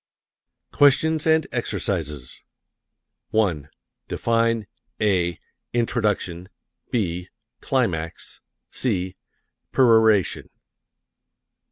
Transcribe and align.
QUESTIONS 0.71 1.27
AND 1.27 1.45
EXERCISES 1.51 2.41
1. 3.29 3.69
Define 4.07 4.65
(a) 4.99 5.37
introduction; 5.73 6.49
(b) 6.89 7.29
climax; 7.61 8.41
(c) 8.71 9.15
peroration. 9.71 10.49